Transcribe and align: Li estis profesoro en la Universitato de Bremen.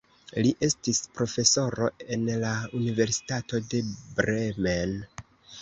Li 0.45 0.53
estis 0.67 1.01
profesoro 1.17 1.91
en 2.17 2.25
la 2.45 2.55
Universitato 2.81 3.63
de 3.75 3.85
Bremen. 4.19 4.99